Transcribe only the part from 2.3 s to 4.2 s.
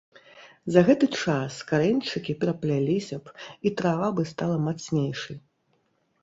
перапляліся б, і трава